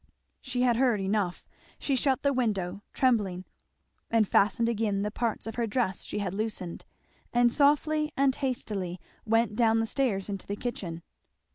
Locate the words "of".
5.45-5.53